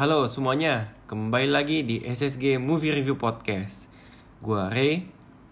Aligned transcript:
Halo 0.00 0.32
semuanya, 0.32 0.96
kembali 1.12 1.52
lagi 1.52 1.84
di 1.84 2.00
SSG 2.00 2.56
Movie 2.56 2.88
Review 2.88 3.20
Podcast. 3.20 3.84
Gua 4.40 4.72
Ray 4.72 5.04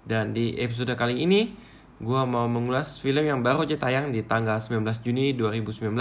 dan 0.09 0.33
di 0.33 0.57
episode 0.57 0.89
kali 0.97 1.21
ini 1.21 1.53
gua 2.01 2.25
mau 2.25 2.49
mengulas 2.49 2.97
film 2.97 3.29
yang 3.29 3.45
baru 3.45 3.69
aja 3.69 3.77
tayang 3.77 4.09
di 4.09 4.25
tanggal 4.25 4.57
19 4.57 5.05
Juni 5.05 5.37
2019 5.37 5.93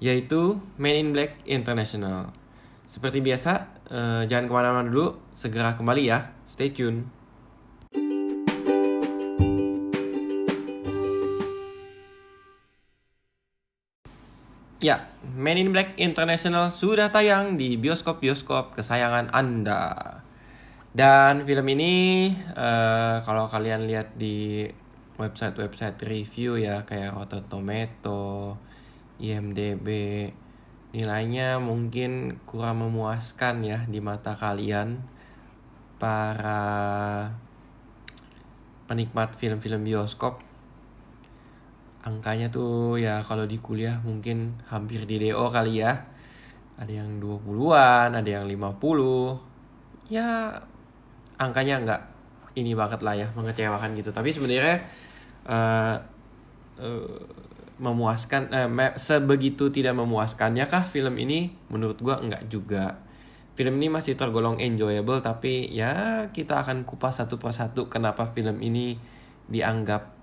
yaitu 0.00 0.56
Men 0.80 0.96
in 0.96 1.08
Black 1.12 1.36
International. 1.44 2.32
Seperti 2.88 3.20
biasa, 3.20 3.68
eh, 3.92 4.22
jangan 4.24 4.48
ke 4.48 4.52
mana-mana 4.56 4.88
dulu, 4.88 5.20
segera 5.36 5.76
kembali 5.76 6.08
ya. 6.08 6.32
Stay 6.48 6.72
tune. 6.72 7.04
Ya, 14.82 15.14
Men 15.22 15.62
in 15.62 15.70
Black 15.70 15.94
International 15.94 16.66
sudah 16.74 17.14
tayang 17.14 17.54
di 17.54 17.78
bioskop-bioskop 17.78 18.74
kesayangan 18.74 19.30
Anda. 19.30 20.18
Dan 20.90 21.46
film 21.46 21.70
ini 21.70 22.34
eh, 22.34 23.16
kalau 23.22 23.46
kalian 23.46 23.86
lihat 23.86 24.18
di 24.18 24.66
website-website 25.22 26.02
review 26.02 26.58
ya 26.58 26.82
kayak 26.82 27.14
Rotten 27.14 27.46
Tomato, 27.46 28.58
IMDb, 29.22 29.86
nilainya 30.90 31.62
mungkin 31.62 32.42
kurang 32.42 32.82
memuaskan 32.82 33.62
ya 33.62 33.86
di 33.86 34.02
mata 34.02 34.34
kalian 34.34 34.98
para 36.02 37.30
penikmat 38.90 39.38
film-film 39.38 39.86
bioskop 39.86 40.42
angkanya 42.02 42.50
tuh 42.50 42.98
ya 42.98 43.22
kalau 43.22 43.46
di 43.46 43.62
kuliah 43.62 44.02
mungkin 44.02 44.58
hampir 44.66 45.06
di 45.06 45.22
DO 45.22 45.46
kali 45.50 45.82
ya. 45.82 46.10
Ada 46.78 47.04
yang 47.04 47.22
20-an, 47.22 48.18
ada 48.18 48.26
yang 48.26 48.44
50. 48.50 50.10
Ya 50.10 50.58
angkanya 51.38 51.74
nggak 51.82 52.02
ini 52.58 52.74
banget 52.74 53.00
lah 53.06 53.14
ya, 53.14 53.30
mengecewakan 53.38 53.94
gitu. 53.94 54.10
Tapi 54.10 54.34
sebenarnya 54.34 54.82
uh, 55.46 55.96
uh, 56.82 57.18
memuaskan 57.78 58.50
uh, 58.50 58.94
sebegitu 58.98 59.70
tidak 59.70 59.94
memuaskannya 59.94 60.66
kah 60.66 60.82
film 60.82 61.18
ini 61.18 61.54
menurut 61.70 62.02
gua 62.02 62.18
nggak 62.18 62.50
juga. 62.50 62.98
Film 63.52 63.76
ini 63.78 63.92
masih 63.92 64.16
tergolong 64.16 64.56
enjoyable 64.58 65.20
tapi 65.20 65.68
ya 65.70 66.26
kita 66.32 66.64
akan 66.64 66.88
kupas 66.88 67.20
satu 67.20 67.36
persatu 67.36 67.84
kenapa 67.92 68.24
film 68.32 68.64
ini 68.64 68.96
dianggap 69.52 70.21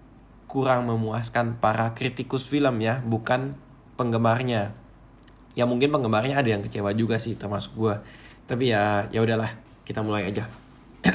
kurang 0.50 0.90
memuaskan 0.90 1.62
para 1.62 1.94
kritikus 1.94 2.50
film 2.50 2.82
ya, 2.82 3.06
bukan 3.06 3.54
penggemarnya. 3.94 4.74
Ya 5.54 5.70
mungkin 5.70 5.94
penggemarnya 5.94 6.42
ada 6.42 6.50
yang 6.50 6.66
kecewa 6.66 6.90
juga 6.98 7.22
sih 7.22 7.38
termasuk 7.38 7.78
gue. 7.78 7.96
Tapi 8.50 8.74
ya 8.74 9.06
ya 9.14 9.22
udahlah, 9.22 9.54
kita 9.86 10.02
mulai 10.02 10.34
aja. 10.34 10.50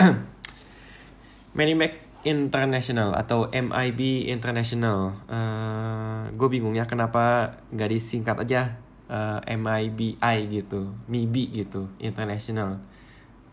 Manimac 1.59 1.99
International 2.23 3.13
atau 3.19 3.51
MIB 3.51 4.31
International. 4.31 5.19
Uh, 5.27 5.35
eh, 5.35 6.23
gue 6.39 6.49
bingung 6.49 6.79
ya 6.79 6.87
kenapa 6.87 7.59
nggak 7.75 7.91
disingkat 7.91 8.39
aja 8.47 8.79
uh, 9.11 9.43
eh, 9.45 9.59
MIBI 9.59 10.39
gitu, 10.49 10.95
MIBI 11.11 11.67
gitu, 11.67 11.91
International. 11.99 12.81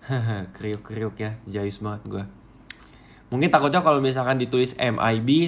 kriuk-kriuk 0.55 1.17
ya, 1.17 1.37
jayus 1.45 1.81
banget 1.81 2.01
gue. 2.07 2.23
Mungkin 3.31 3.47
takutnya 3.47 3.79
kalau 3.79 4.03
misalkan 4.03 4.35
ditulis 4.35 4.75
MIB 4.75 5.47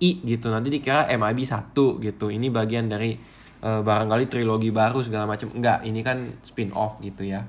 I 0.00 0.10
gitu 0.24 0.50
nanti 0.50 0.72
dikira 0.72 1.06
MIB 1.06 1.46
1 1.46 1.70
gitu. 1.76 2.26
Ini 2.32 2.50
bagian 2.50 2.90
dari 2.90 3.14
uh, 3.62 3.84
barangkali 3.86 4.26
trilogi 4.26 4.74
baru 4.74 4.98
segala 5.04 5.30
macam. 5.30 5.46
Enggak, 5.54 5.86
ini 5.86 6.00
kan 6.02 6.34
spin 6.42 6.74
off 6.74 6.98
gitu 6.98 7.22
ya. 7.22 7.46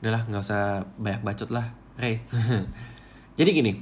Udahlah, 0.00 0.24
nggak 0.30 0.42
usah 0.42 0.88
banyak 0.96 1.22
bacot 1.26 1.50
lah, 1.52 1.76
Ray. 2.00 2.24
Jadi 3.38 3.50
gini, 3.50 3.72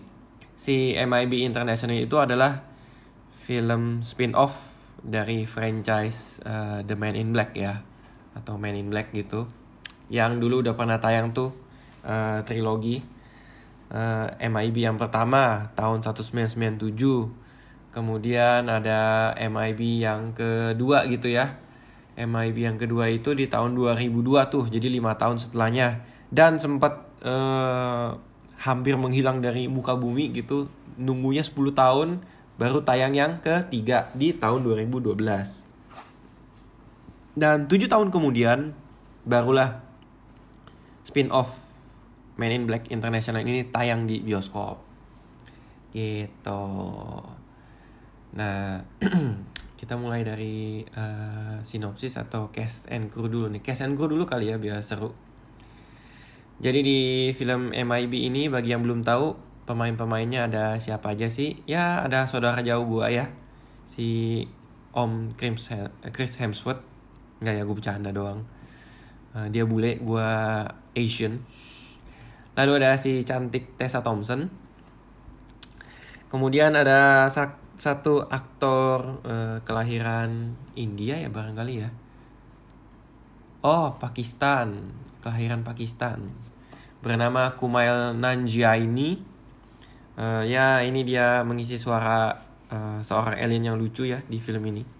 si 0.58 0.96
MIB 0.98 1.46
International 1.46 2.02
itu 2.02 2.17
adalah 2.19 2.64
film 3.42 4.01
spin 4.01 4.33
off 4.33 4.83
dari 5.02 5.45
franchise 5.45 6.42
uh, 6.46 6.80
The 6.86 6.95
Man 6.95 7.19
in 7.19 7.34
Black 7.34 7.58
ya 7.58 7.83
atau 8.33 8.57
Man 8.57 8.74
in 8.74 8.89
Black 8.89 9.13
gitu. 9.13 9.46
Yang 10.08 10.40
dulu 10.40 10.64
udah 10.64 10.74
pernah 10.74 10.98
tayang 10.98 11.36
tuh 11.36 11.52
uh, 12.02 12.40
trilogi 12.48 13.02
uh, 13.92 14.33
eh, 14.41 14.48
MIB 14.48 14.89
yang 14.89 14.97
pertama 14.97 15.70
tahun 15.77 16.01
1997 16.01 17.92
kemudian 17.92 18.64
ada 18.67 19.30
MIB 19.36 20.01
yang 20.01 20.33
kedua 20.33 21.05
gitu 21.07 21.29
ya. 21.29 21.61
MIB 22.13 22.57
yang 22.57 22.77
kedua 22.81 23.08
itu 23.08 23.33
di 23.36 23.48
tahun 23.48 23.77
2002 23.77 24.52
tuh 24.52 24.64
jadi 24.73 24.89
lima 24.89 25.17
tahun 25.20 25.36
setelahnya. 25.36 26.05
Dan 26.33 26.57
sempat 26.57 27.05
uh, 27.20 28.17
hampir 28.64 28.97
menghilang 28.97 29.45
dari 29.45 29.69
muka 29.69 29.92
bumi 29.92 30.33
gitu. 30.33 30.73
Nunggunya 30.97 31.45
10 31.45 31.52
tahun 31.77 32.08
baru 32.57 32.85
tayang 32.85 33.17
yang 33.17 33.33
ketiga 33.41 34.13
di 34.13 34.33
tahun 34.36 34.64
2012 34.64 35.73
dan 37.33 37.64
tujuh 37.64 37.89
tahun 37.89 38.13
kemudian 38.13 38.77
barulah 39.25 39.81
spin 41.01 41.33
off 41.33 41.48
Men 42.41 42.51
in 42.53 42.65
Black 42.65 42.89
International 42.89 43.45
ini 43.45 43.69
tayang 43.69 44.09
di 44.09 44.25
bioskop. 44.25 44.81
Gitu. 45.93 46.65
Nah 48.33 48.81
kita 49.81 49.98
mulai 49.98 50.25
dari 50.25 50.87
uh, 50.97 51.61
sinopsis 51.61 52.17
atau 52.17 52.48
cast 52.48 52.89
and 52.89 53.13
crew 53.13 53.29
dulu 53.29 53.53
nih. 53.53 53.61
Cast 53.61 53.85
and 53.85 53.98
crew 53.98 54.09
dulu 54.09 54.25
kali 54.25 54.48
ya 54.48 54.57
biar 54.57 54.81
seru. 54.81 55.13
Jadi 56.63 56.81
di 56.81 57.01
film 57.35 57.75
MIB 57.75 58.13
ini 58.31 58.47
bagi 58.47 58.70
yang 58.70 58.87
belum 58.87 59.03
tahu 59.03 59.35
pemain-pemainnya 59.67 60.47
ada 60.47 60.79
siapa 60.79 61.13
aja 61.13 61.27
sih? 61.27 61.59
Ya 61.67 62.07
ada 62.07 62.31
saudara 62.31 62.63
jauh 62.63 62.87
gua 62.87 63.11
ya. 63.11 63.35
Si 63.83 64.47
Om 64.95 65.35
Chris 65.37 66.33
Hemsworth. 66.39 66.87
Nggak 67.43 67.55
ya 67.59 67.63
gue 67.67 67.77
bercanda 67.77 68.14
doang. 68.14 68.47
Uh, 69.35 69.51
dia 69.51 69.67
bule 69.67 69.99
gua 69.99 70.63
Asian 70.95 71.43
Lalu 72.52 72.85
ada 72.85 73.01
si 73.01 73.24
cantik 73.24 73.80
Tessa 73.80 74.05
Thompson. 74.05 74.52
Kemudian 76.29 76.77
ada 76.77 77.29
satu 77.77 78.29
aktor 78.29 79.24
uh, 79.24 79.58
kelahiran 79.64 80.52
India 80.77 81.17
ya 81.17 81.33
barangkali 81.33 81.74
ya. 81.80 81.89
Oh, 83.64 83.96
Pakistan. 83.96 84.92
Kelahiran 85.24 85.64
Pakistan. 85.64 86.29
Bernama 87.01 87.57
Kumail 87.57 88.13
Nanjiani. 88.17 89.23
Uh, 90.13 90.45
ya, 90.45 90.84
ini 90.84 91.08
dia 91.08 91.40
mengisi 91.40 91.80
suara 91.80 92.36
uh, 92.69 93.01
seorang 93.01 93.40
alien 93.40 93.73
yang 93.73 93.77
lucu 93.80 94.05
ya 94.05 94.20
di 94.29 94.36
film 94.36 94.61
ini. 94.69 94.92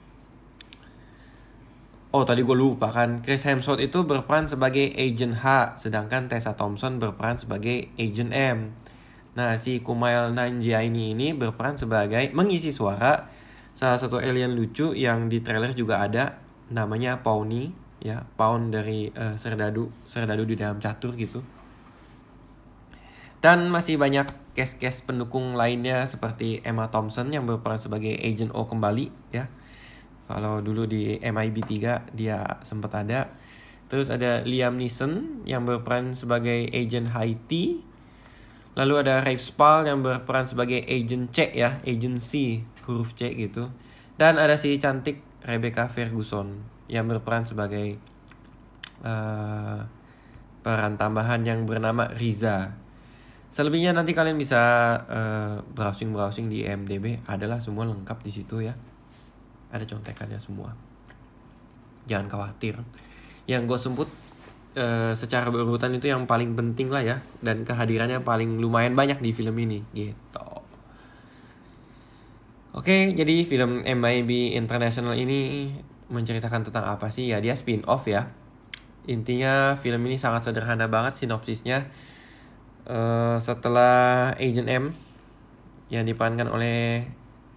Oh 2.12 2.28
tadi 2.28 2.44
gue 2.44 2.52
lupa 2.52 2.92
kan. 2.92 3.24
Chris 3.24 3.48
Hemsworth 3.48 3.80
itu 3.80 4.04
berperan 4.04 4.44
sebagai 4.44 4.92
Agent 5.00 5.32
H 5.32 5.80
Sedangkan 5.80 6.28
Tessa 6.28 6.52
Thompson 6.52 7.00
berperan 7.00 7.40
sebagai 7.40 7.88
Agent 7.96 8.36
M. 8.36 8.76
Nah 9.32 9.56
si 9.56 9.80
Kumail 9.80 10.36
Nanjiani 10.36 11.16
ini 11.16 11.32
berperan 11.32 11.80
sebagai 11.80 12.28
mengisi 12.36 12.68
suara. 12.68 13.32
Salah 13.72 13.96
satu 13.96 14.20
alien 14.20 14.52
lucu 14.52 14.92
yang 14.92 15.32
di 15.32 15.40
trailer 15.40 15.72
juga 15.72 16.04
ada 16.04 16.36
Namanya 16.68 17.24
Pawnee 17.24 17.72
ya 18.04 18.28
Pawn 18.36 18.68
dari 18.68 19.08
uh, 19.16 19.40
Serdadu 19.40 19.88
Serdadu 20.04 20.44
di 20.44 20.60
dalam 20.60 20.84
catur 20.84 21.16
gitu. 21.16 21.40
Dan 23.40 23.72
masih 23.72 23.96
banyak 23.96 24.28
cast-cast 24.52 25.08
pendukung 25.08 25.56
lainnya 25.56 26.04
seperti 26.04 26.60
Emma 26.60 26.92
Thompson 26.92 27.32
yang 27.32 27.48
berperan 27.48 27.80
sebagai 27.80 28.12
Agent 28.20 28.52
O 28.52 28.68
kembali 28.68 29.08
ya 29.32 29.48
kalau 30.30 30.62
dulu 30.62 30.86
di 30.86 31.18
MIB 31.18 31.66
3 31.66 32.14
dia 32.14 32.62
sempat 32.62 32.94
ada. 33.02 33.34
Terus 33.90 34.08
ada 34.08 34.40
Liam 34.46 34.80
Neeson 34.80 35.44
yang 35.44 35.69
berperan 35.69 36.16
sebagai 36.16 36.70
agent 36.72 37.12
Haiti. 37.12 37.84
Lalu 38.72 39.04
ada 39.04 39.20
Rafe 39.20 39.42
Spall 39.42 39.84
yang 39.84 40.00
berperan 40.00 40.48
sebagai 40.48 40.80
agent 40.88 41.28
C 41.28 41.52
ya, 41.52 41.84
agent 41.84 42.24
C, 42.24 42.64
huruf 42.88 43.12
C 43.12 43.36
gitu. 43.36 43.69
Dan 44.16 44.40
ada 44.40 44.56
si 44.56 44.80
cantik 44.80 45.20
Rebecca 45.44 45.92
Ferguson 45.92 46.64
yang 46.88 47.04
berperan 47.04 47.44
sebagai 47.44 48.00
uh, 49.04 49.84
peran 50.64 50.96
tambahan 50.96 51.44
yang 51.44 51.68
bernama 51.68 52.08
Riza. 52.16 52.72
Selebihnya 53.52 53.92
nanti 53.92 54.16
kalian 54.16 54.40
bisa 54.40 54.60
uh, 55.04 55.60
browsing-browsing 55.76 56.48
di 56.48 56.64
MDB, 56.64 57.20
adalah 57.28 57.60
semua 57.60 57.84
lengkap 57.84 58.25
di 58.25 58.32
situ 58.32 58.64
ya 58.64 58.72
ada 59.72 59.84
contekannya 59.88 60.38
semua 60.38 60.76
jangan 62.06 62.28
khawatir 62.28 62.78
yang 63.50 63.66
gue 63.66 63.78
sebut 63.80 64.06
uh, 64.78 65.16
secara 65.16 65.50
berurutan 65.50 65.96
itu 65.96 66.12
yang 66.12 66.28
paling 66.28 66.54
penting 66.54 66.92
lah 66.92 67.02
ya 67.02 67.16
dan 67.42 67.66
kehadirannya 67.66 68.22
paling 68.22 68.60
lumayan 68.62 68.94
banyak 68.94 69.19
di 69.19 69.34
film 69.34 69.56
ini 69.58 69.82
gitu 69.96 70.48
oke 72.76 72.96
jadi 73.16 73.34
film 73.48 73.82
MIB 73.82 74.54
International 74.54 75.16
ini 75.16 75.72
menceritakan 76.12 76.68
tentang 76.68 76.84
apa 76.86 77.08
sih? 77.08 77.32
Ya 77.32 77.40
dia 77.40 77.56
spin 77.56 77.82
off 77.88 78.04
ya. 78.04 78.28
Intinya 79.08 79.80
film 79.80 80.04
ini 80.06 80.20
sangat 80.20 80.46
sederhana 80.46 80.86
banget 80.86 81.18
sinopsisnya. 81.18 81.88
Uh, 82.84 83.40
setelah 83.40 84.34
Agent 84.36 84.68
M 84.68 84.84
yang 85.88 86.04
diperankan 86.04 86.50
oleh 86.52 87.08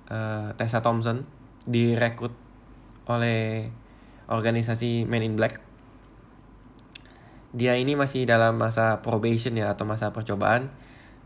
uh, 0.10 0.54
Tessa 0.56 0.80
Thompson 0.80 1.28
direkrut 1.66 2.34
oleh 3.06 3.70
organisasi 4.30 5.06
Men 5.06 5.22
in 5.26 5.36
Black. 5.38 5.62
Dia 7.56 7.78
ini 7.78 7.96
masih 7.96 8.26
dalam 8.28 8.58
masa 8.60 9.02
probation 9.06 9.56
ya 9.56 9.72
atau 9.72 9.86
masa 9.88 10.12
percobaan 10.12 10.70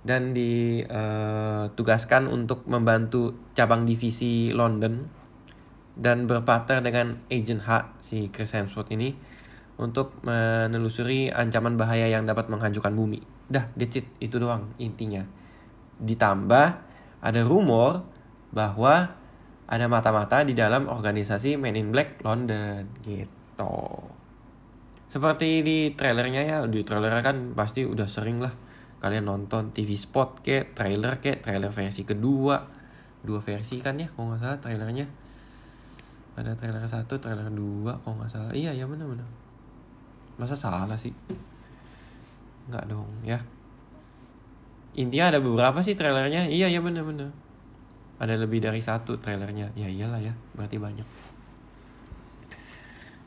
dan 0.06 0.32
ditugaskan 0.32 2.30
uh, 2.30 2.36
untuk 2.36 2.64
membantu 2.70 3.36
cabang 3.58 3.84
divisi 3.84 4.54
London 4.54 5.10
dan 6.00 6.24
berpartner 6.30 6.80
dengan 6.80 7.20
Agent 7.28 7.60
H 7.68 8.00
si 8.00 8.32
Chris 8.32 8.56
Hemsworth 8.56 8.88
ini 8.96 9.12
untuk 9.80 10.16
menelusuri 10.24 11.32
ancaman 11.32 11.76
bahaya 11.80 12.08
yang 12.08 12.28
dapat 12.28 12.52
menghancurkan 12.52 12.96
bumi. 12.96 13.24
Dah, 13.48 13.72
that's 13.76 14.00
it. 14.00 14.08
Itu 14.20 14.40
doang 14.40 14.76
intinya. 14.80 15.24
Ditambah 16.00 16.68
ada 17.20 17.42
rumor 17.44 18.04
bahwa 18.52 19.16
ada 19.70 19.86
mata-mata 19.86 20.42
di 20.42 20.58
dalam 20.58 20.90
organisasi 20.90 21.62
Men 21.62 21.78
in 21.78 21.94
Black 21.94 22.26
London 22.26 22.90
gitu. 23.06 24.02
Seperti 25.06 25.62
di 25.62 25.94
trailernya 25.94 26.42
ya, 26.42 26.58
di 26.66 26.82
trailernya 26.82 27.22
kan 27.22 27.38
pasti 27.54 27.86
udah 27.86 28.10
sering 28.10 28.42
lah 28.42 28.50
kalian 29.00 29.30
nonton 29.30 29.72
TV 29.72 29.96
spot 29.96 30.42
ke 30.42 30.74
trailer 30.74 31.22
ke 31.22 31.38
trailer 31.38 31.70
versi 31.70 32.02
kedua. 32.02 32.66
Dua 33.22 33.40
versi 33.46 33.78
kan 33.78 34.02
ya 34.02 34.10
kalau 34.10 34.34
nggak 34.34 34.42
salah 34.42 34.58
trailernya. 34.58 35.06
Ada 36.34 36.58
trailer 36.58 36.82
satu 36.90 37.22
trailer 37.22 37.54
dua 37.54 38.02
kalau 38.02 38.18
nggak 38.18 38.32
salah. 38.34 38.54
Iya 38.58 38.74
ya 38.74 38.90
mana 38.90 39.06
mana 39.06 39.26
masa 40.42 40.58
salah 40.58 40.98
sih? 40.98 41.14
Nggak 42.74 42.90
dong 42.90 43.12
ya. 43.22 43.38
Intinya 44.98 45.38
ada 45.38 45.40
beberapa 45.46 45.78
sih 45.86 45.94
trailernya. 45.94 46.50
Iya 46.50 46.74
ya 46.74 46.82
bener 46.82 47.06
bener 47.06 47.49
ada 48.20 48.36
lebih 48.36 48.60
dari 48.60 48.84
satu 48.84 49.18
trailernya 49.18 49.72
ya 49.74 49.88
iyalah 49.88 50.20
ya 50.20 50.36
berarti 50.54 50.78
banyak 50.78 51.08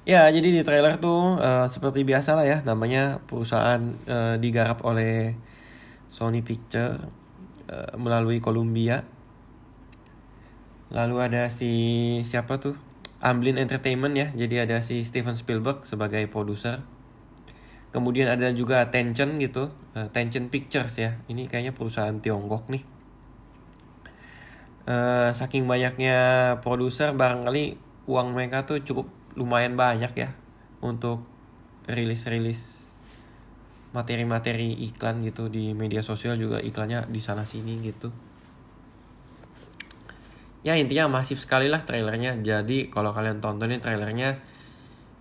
ya 0.04 0.28
jadi 0.28 0.48
di 0.60 0.62
trailer 0.62 1.00
tuh 1.00 1.40
uh, 1.40 1.66
seperti 1.66 2.04
biasa 2.04 2.36
lah 2.36 2.46
ya 2.46 2.58
namanya 2.62 3.24
perusahaan 3.24 3.80
uh, 4.06 4.36
digarap 4.36 4.84
oleh 4.84 5.34
Sony 6.06 6.44
Picture 6.44 7.00
uh, 7.72 7.94
melalui 7.96 8.38
Columbia 8.44 9.00
lalu 10.92 11.16
ada 11.24 11.48
si 11.48 11.72
siapa 12.22 12.60
tuh 12.60 12.92
Amblin 13.22 13.54
Entertainment 13.54 14.18
ya. 14.18 14.28
Jadi 14.34 14.58
ada 14.58 14.82
si 14.82 15.06
Steven 15.06 15.32
Spielberg 15.32 15.86
sebagai 15.86 16.26
produser. 16.26 16.82
Kemudian 17.94 18.26
ada 18.26 18.50
juga 18.50 18.90
Tencent 18.90 19.38
gitu, 19.38 19.70
uh, 19.94 20.08
Tencent 20.10 20.50
Pictures 20.50 20.98
ya. 20.98 21.22
Ini 21.30 21.46
kayaknya 21.46 21.70
perusahaan 21.70 22.18
Tiongkok 22.18 22.66
nih. 22.66 22.82
Uh, 24.82 25.30
saking 25.30 25.70
banyaknya 25.70 26.58
produser 26.58 27.14
barangkali 27.14 27.78
uang 28.10 28.34
mereka 28.34 28.66
tuh 28.66 28.82
cukup 28.82 29.06
lumayan 29.38 29.78
banyak 29.78 30.10
ya 30.18 30.34
untuk 30.82 31.22
rilis-rilis 31.86 32.90
materi-materi 33.94 34.74
iklan 34.90 35.22
gitu 35.22 35.46
di 35.46 35.70
media 35.76 36.02
sosial 36.02 36.34
juga 36.34 36.58
iklannya 36.58 37.06
di 37.12 37.20
sana 37.22 37.46
sini 37.46 37.78
gitu. 37.84 38.10
Ya 40.66 40.78
intinya 40.78 41.10
masif 41.10 41.38
sekali 41.38 41.70
lah 41.70 41.86
trailernya. 41.86 42.40
Jadi 42.42 42.90
kalau 42.90 43.14
kalian 43.14 43.38
tontonin 43.38 43.78
trailernya 43.78 44.40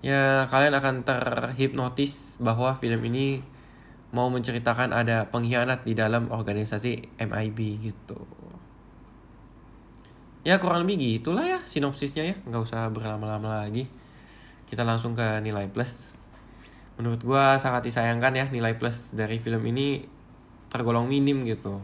ya 0.01 0.49
kalian 0.49 0.73
akan 0.73 0.95
terhipnotis 1.05 2.41
bahwa 2.41 2.73
film 2.81 3.05
ini 3.05 3.45
mau 4.09 4.27
menceritakan 4.33 4.91
ada 4.91 5.29
pengkhianat 5.29 5.85
di 5.85 5.93
dalam 5.93 6.33
organisasi 6.33 7.21
MIB 7.21 7.59
gitu 7.85 8.25
ya 10.41 10.57
kurang 10.57 10.85
lebih 10.85 11.21
gitulah 11.21 11.45
ya 11.45 11.59
sinopsisnya 11.61 12.23
ya. 12.25 12.35
Nggak 12.47 12.61
usah 12.65 12.89
berlama-lama 12.89 13.61
lagi. 13.61 13.85
Kita 14.65 14.81
langsung 14.81 15.13
ke 15.13 15.41
nilai 15.43 15.69
plus. 15.69 16.17
Menurut 16.97 17.21
gue 17.21 17.45
sangat 17.57 17.85
disayangkan 17.85 18.33
ya 18.33 18.45
nilai 18.49 18.77
plus 18.77 19.13
dari 19.17 19.41
film 19.41 19.61
ini 19.69 20.05
tergolong 20.71 21.09
minim 21.09 21.43
gitu. 21.43 21.81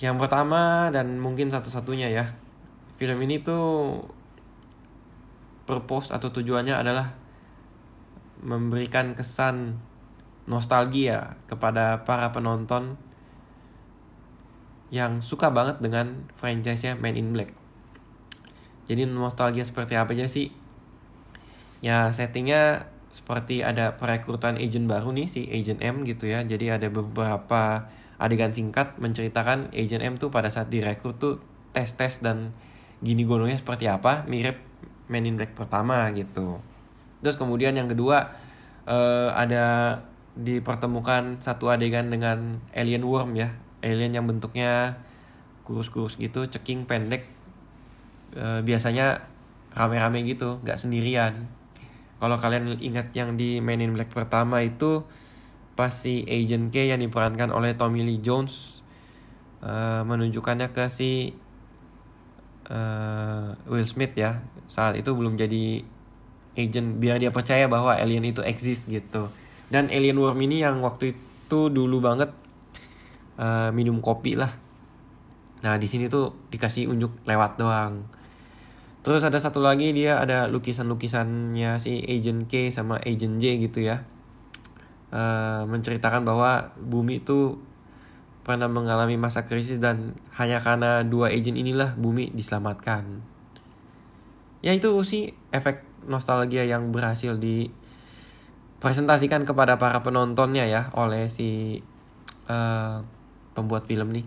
Yang 0.00 0.16
pertama 0.26 0.88
dan 0.88 1.20
mungkin 1.20 1.52
satu-satunya 1.52 2.08
ya, 2.10 2.24
film 2.96 3.20
ini 3.22 3.44
tuh 3.44 4.00
purpose 5.68 6.10
atau 6.10 6.32
tujuannya 6.32 6.74
adalah 6.74 7.14
memberikan 8.42 9.14
kesan 9.14 9.78
nostalgia 10.50 11.38
kepada 11.46 12.02
para 12.02 12.34
penonton 12.34 12.98
yang 14.92 15.24
suka 15.24 15.48
banget 15.48 15.80
dengan 15.80 16.28
franchise-nya 16.36 17.00
Man 17.00 17.16
in 17.16 17.32
Black. 17.32 17.56
Jadi 18.84 19.08
nostalgia 19.08 19.64
seperti 19.64 19.96
apa 19.96 20.12
aja 20.12 20.28
sih? 20.28 20.52
Ya 21.80 22.12
settingnya 22.12 22.92
seperti 23.08 23.64
ada 23.64 23.96
perekrutan 23.96 24.60
agent 24.60 24.88
baru 24.88 25.12
nih 25.16 25.28
si 25.28 25.48
Agent 25.48 25.80
M 25.80 26.04
gitu 26.04 26.28
ya. 26.28 26.44
Jadi 26.44 26.68
ada 26.68 26.92
beberapa 26.92 27.88
adegan 28.20 28.52
singkat 28.52 29.00
menceritakan 29.00 29.72
Agent 29.72 30.04
M 30.04 30.14
tuh 30.20 30.28
pada 30.28 30.52
saat 30.52 30.68
direkrut 30.68 31.16
tuh 31.16 31.40
tes-tes 31.72 32.20
dan 32.20 32.52
gini 33.00 33.24
gononya 33.24 33.56
seperti 33.58 33.88
apa 33.88 34.28
mirip 34.28 34.60
Men 35.08 35.24
in 35.24 35.40
Black 35.40 35.56
pertama 35.56 36.12
gitu. 36.12 36.60
Terus 37.24 37.40
kemudian 37.40 37.72
yang 37.74 37.88
kedua 37.88 38.36
uh, 38.84 39.30
ada 39.32 39.98
dipertemukan 40.36 41.40
satu 41.40 41.68
adegan 41.68 42.08
dengan 42.08 42.60
alien 42.72 43.04
worm 43.04 43.36
ya, 43.36 43.52
alien 43.82 44.16
yang 44.16 44.26
bentuknya 44.30 44.96
kurus-kurus 45.66 46.16
gitu, 46.16 46.46
ceking 46.46 46.88
pendek. 46.88 47.28
Uh, 48.32 48.64
biasanya 48.64 49.28
rame-rame 49.76 50.24
gitu, 50.24 50.62
nggak 50.64 50.80
sendirian. 50.80 51.50
Kalau 52.22 52.38
kalian 52.38 52.78
ingat 52.78 53.10
yang 53.12 53.34
di 53.34 53.58
Men 53.58 53.82
in 53.82 53.92
Black 53.98 54.14
pertama 54.14 54.62
itu 54.62 55.04
pas 55.74 55.90
si 55.90 56.22
Agent 56.28 56.70
K 56.70 56.94
yang 56.94 57.00
diperankan 57.00 57.50
oleh 57.50 57.74
Tommy 57.74 58.04
Lee 58.04 58.20
Jones 58.20 58.84
uh, 59.64 60.04
menunjukkannya 60.04 60.70
ke 60.70 60.86
si 60.92 61.32
uh, 62.68 63.56
Will 63.66 63.88
Smith 63.88 64.12
ya 64.14 64.44
saat 64.68 65.00
itu 65.00 65.10
belum 65.16 65.40
jadi 65.40 65.84
agent 66.52 67.00
biar 67.00 67.16
dia 67.16 67.32
percaya 67.32 67.64
bahwa 67.64 67.96
alien 67.96 68.28
itu 68.28 68.44
exist 68.44 68.92
gitu 68.92 69.32
dan 69.72 69.88
alien 69.88 70.20
worm 70.20 70.36
ini 70.44 70.60
yang 70.60 70.84
waktu 70.84 71.16
itu 71.16 71.72
dulu 71.72 72.04
banget 72.04 72.28
uh, 73.42 73.74
minum 73.74 73.98
kopi 73.98 74.38
lah. 74.38 74.54
Nah 75.66 75.74
di 75.82 75.90
sini 75.90 76.06
tuh 76.06 76.38
dikasih 76.54 76.86
unjuk 76.86 77.10
lewat 77.26 77.58
doang. 77.58 78.06
Terus 79.02 79.26
ada 79.26 79.42
satu 79.42 79.58
lagi 79.58 79.90
dia 79.90 80.22
ada 80.22 80.46
lukisan-lukisannya 80.46 81.82
si 81.82 82.06
agent 82.06 82.46
K 82.46 82.70
sama 82.70 83.02
agent 83.02 83.42
J 83.42 83.58
gitu 83.58 83.82
ya. 83.82 84.06
Uh, 85.10 85.66
menceritakan 85.66 86.22
bahwa 86.22 86.70
bumi 86.78 87.18
itu 87.20 87.58
pernah 88.42 88.66
mengalami 88.70 89.16
masa 89.18 89.44
krisis 89.46 89.78
dan 89.78 90.14
hanya 90.34 90.60
karena 90.62 91.04
dua 91.06 91.28
agent 91.34 91.58
inilah 91.58 91.94
bumi 91.98 92.30
diselamatkan. 92.34 93.22
Ya 94.62 94.72
itu 94.74 95.02
sih 95.02 95.34
efek 95.50 95.82
nostalgia 96.06 96.64
yang 96.66 96.92
berhasil 96.94 97.38
dipresentasikan 97.38 99.44
kepada 99.46 99.78
para 99.78 100.02
penontonnya 100.02 100.66
ya 100.66 100.90
oleh 100.94 101.28
si 101.30 101.82
uh, 102.50 103.02
pembuat 103.52 103.88
film 103.88 104.12
nih. 104.12 104.26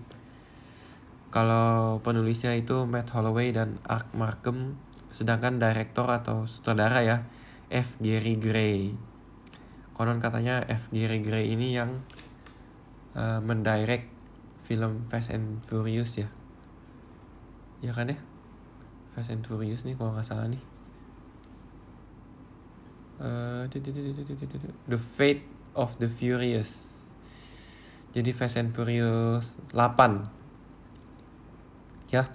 Kalau 1.29 1.99
penulisnya 1.99 2.55
itu 2.55 2.87
Matt 2.87 3.11
Holloway 3.11 3.51
dan 3.51 3.81
Ark 3.83 4.07
Markham, 4.15 4.79
sedangkan 5.11 5.59
direktor 5.59 6.07
atau 6.07 6.47
sutradara 6.47 7.03
ya 7.03 7.27
F. 7.71 7.95
Gary 7.99 8.35
Gray 8.35 8.95
konon 9.95 10.19
katanya 10.19 10.59
F. 10.67 10.91
Gary 10.91 11.23
Gray 11.23 11.55
ini 11.55 11.71
yang 11.71 12.03
uh, 13.15 13.39
mendirect 13.39 14.11
film 14.67 15.07
Fast 15.07 15.31
and 15.31 15.63
Furious 15.63 16.19
ya 16.19 16.27
ya 17.79 17.95
kan 17.95 18.11
ya 18.11 18.19
Fast 19.15 19.31
and 19.31 19.47
Furious 19.47 19.87
nih 19.87 19.95
kalau 19.95 20.11
nggak 20.11 20.27
salah 20.27 20.51
nih 20.51 20.59
uh, 23.23 23.63
The 24.91 24.99
Fate 24.99 25.47
of 25.79 25.95
the 26.03 26.11
Furious 26.11 26.94
jadi 28.15 28.31
Fast 28.31 28.57
and 28.57 28.71
Furious 28.71 29.59
8 29.75 30.31
ya 32.09 32.25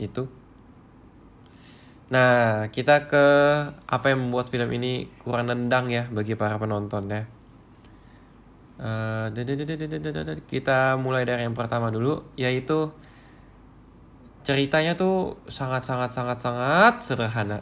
itu 0.00 0.26
Nah, 2.04 2.68
kita 2.68 3.08
ke 3.10 3.26
apa 3.88 4.06
yang 4.12 4.28
membuat 4.28 4.52
film 4.52 4.68
ini 4.76 5.08
kurang 5.24 5.50
nendang 5.50 5.88
ya 5.88 6.04
bagi 6.12 6.36
para 6.36 6.60
penonton 6.60 7.10
ya. 7.10 7.24
Uh, 8.76 9.32
kita 10.46 11.00
mulai 11.00 11.24
dari 11.24 11.48
yang 11.48 11.56
pertama 11.56 11.88
dulu, 11.88 12.22
yaitu 12.36 12.92
ceritanya 14.44 14.94
tuh 14.94 15.40
sangat 15.48 15.82
sangat 15.82 16.12
sangat 16.12 16.38
sangat 16.38 16.94
sederhana. 17.00 17.58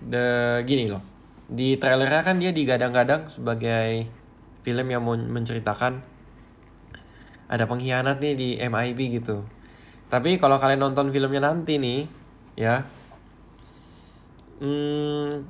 the 0.00 0.64
gini 0.64 0.88
loh 0.88 1.04
di 1.50 1.76
trailernya 1.76 2.22
kan 2.24 2.40
dia 2.40 2.54
digadang-gadang 2.54 3.28
sebagai 3.28 4.08
film 4.64 4.86
yang 4.88 5.02
menceritakan 5.04 6.00
ada 7.50 7.66
pengkhianat 7.66 8.22
nih 8.22 8.34
di 8.38 8.48
MIB 8.62 9.20
gitu 9.20 9.42
tapi 10.06 10.38
kalau 10.38 10.62
kalian 10.62 10.80
nonton 10.80 11.10
filmnya 11.10 11.50
nanti 11.50 11.82
nih 11.82 12.06
ya 12.54 12.86
hmm, 14.62 15.42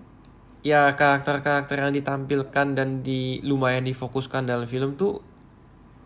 ya 0.64 0.96
karakter-karakter 0.96 1.76
yang 1.84 1.92
ditampilkan 1.92 2.66
dan 2.72 3.04
di 3.04 3.44
lumayan 3.44 3.84
difokuskan 3.84 4.48
dalam 4.48 4.64
film 4.64 4.96
tuh 4.96 5.20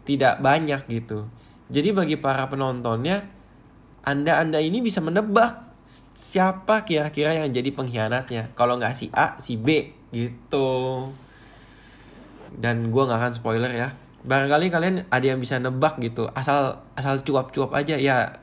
tidak 0.02 0.42
banyak 0.42 0.82
gitu 0.90 1.30
jadi 1.70 1.94
bagi 1.94 2.18
para 2.18 2.50
penontonnya 2.50 3.24
anda-anda 4.04 4.60
ini 4.60 4.84
bisa 4.84 5.00
menebak 5.00 5.64
siapa 6.14 6.84
kira-kira 6.84 7.32
yang 7.36 7.48
jadi 7.48 7.70
pengkhianatnya. 7.72 8.52
Kalau 8.52 8.76
nggak 8.76 8.94
si 8.96 9.08
A, 9.16 9.38
si 9.40 9.56
B 9.56 9.94
gitu. 10.12 11.08
Dan 12.54 12.92
gue 12.92 13.02
nggak 13.02 13.20
akan 13.20 13.34
spoiler 13.34 13.72
ya. 13.72 13.88
Barangkali 14.24 14.72
kalian 14.72 14.94
ada 15.12 15.26
yang 15.26 15.36
bisa 15.36 15.60
nebak 15.60 16.00
gitu. 16.00 16.24
Asal 16.32 16.80
asal 16.96 17.20
cuap-cuap 17.20 17.76
aja 17.76 18.00
ya. 18.00 18.40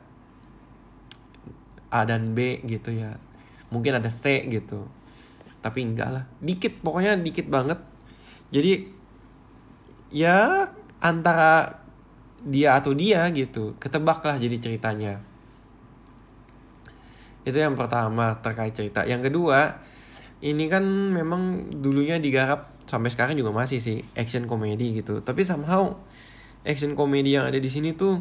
A 1.91 2.05
dan 2.05 2.37
B 2.37 2.61
gitu 2.69 2.93
ya. 2.93 3.17
Mungkin 3.73 3.97
ada 3.97 4.07
C 4.07 4.45
gitu. 4.45 4.85
Tapi 5.59 5.81
enggak 5.81 6.09
lah. 6.13 6.23
Dikit 6.37 6.85
pokoknya 6.85 7.17
dikit 7.17 7.49
banget. 7.49 7.81
Jadi 8.53 8.87
ya 10.13 10.69
antara 11.01 11.81
dia 12.45 12.77
atau 12.77 12.93
dia 12.93 13.25
gitu. 13.33 13.73
Ketebak 13.81 14.21
lah 14.21 14.37
jadi 14.37 14.57
ceritanya. 14.61 15.21
Itu 17.41 17.57
yang 17.57 17.73
pertama 17.73 18.37
terkait 18.37 18.77
cerita. 18.77 19.01
Yang 19.01 19.33
kedua, 19.33 19.81
ini 20.45 20.69
kan 20.69 20.85
memang 20.85 21.73
dulunya 21.81 22.21
digarap 22.21 22.69
sampai 22.91 23.07
sekarang 23.07 23.39
juga 23.39 23.55
masih 23.55 23.79
sih 23.79 24.03
action 24.19 24.51
komedi 24.51 24.99
gitu. 24.99 25.23
Tapi 25.23 25.47
somehow 25.47 25.95
action 26.67 26.91
komedi 26.99 27.39
yang 27.39 27.47
ada 27.47 27.55
di 27.55 27.71
sini 27.71 27.95
tuh 27.95 28.19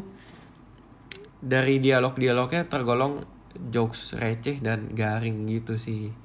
dari 1.43 1.83
dialog-dialognya 1.83 2.71
tergolong 2.71 3.19
jokes 3.67 4.15
receh 4.15 4.63
dan 4.63 4.95
garing 4.95 5.43
gitu 5.51 5.75
sih. 5.75 6.15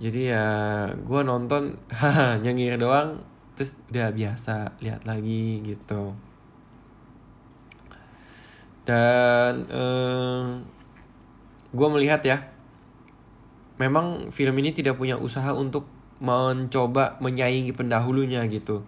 Jadi 0.00 0.32
ya 0.32 0.48
gue 0.96 1.20
nonton 1.20 1.76
nyengir 2.42 2.80
doang 2.80 3.20
terus 3.52 3.76
udah 3.92 4.08
biasa 4.16 4.80
lihat 4.80 5.04
lagi 5.04 5.60
gitu. 5.60 6.16
Dan 8.88 9.68
eh, 9.68 10.48
gue 11.68 11.88
melihat 11.92 12.24
ya 12.24 12.48
memang 13.76 14.32
film 14.32 14.56
ini 14.56 14.72
tidak 14.72 14.96
punya 14.96 15.20
usaha 15.20 15.52
untuk 15.52 15.99
mencoba 16.20 17.16
menyaingi 17.18 17.72
pendahulunya 17.72 18.44
gitu. 18.46 18.84